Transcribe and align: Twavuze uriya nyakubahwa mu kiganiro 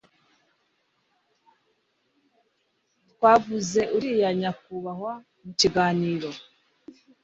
Twavuze 3.11 3.81
uriya 3.95 4.29
nyakubahwa 4.39 5.13
mu 5.43 5.51
kiganiro 5.59 6.29